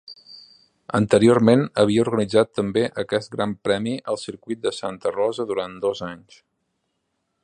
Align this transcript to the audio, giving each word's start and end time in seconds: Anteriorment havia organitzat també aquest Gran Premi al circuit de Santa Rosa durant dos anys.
Anteriorment 0.99 1.65
havia 1.83 2.05
organitzat 2.05 2.49
també 2.61 2.85
aquest 3.03 3.31
Gran 3.37 3.53
Premi 3.67 3.95
al 4.13 4.19
circuit 4.23 4.65
de 4.67 4.75
Santa 4.79 5.13
Rosa 5.19 5.47
durant 5.53 5.77
dos 5.85 6.03
anys. 6.13 6.41